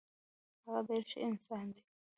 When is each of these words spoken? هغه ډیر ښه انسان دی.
هغه 0.63 0.79
ډیر 0.87 1.03
ښه 1.09 1.19
انسان 1.29 1.65
دی. 1.73 1.83